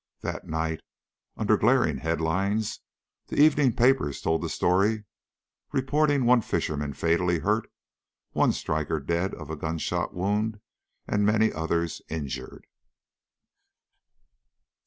[0.21, 0.79] That night,
[1.37, 2.79] under glaring headlines,
[3.27, 5.03] the evening papers told the story,
[5.71, 7.71] reporting one fisherman fatally hurt,
[8.31, 10.59] one striker dead of a gunshot wound,
[11.07, 12.65] and many others injured.